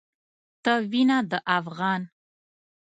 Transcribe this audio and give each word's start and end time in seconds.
ته 0.63 0.73
وينه 0.89 1.17
د 1.31 1.31
افغان 1.57 2.01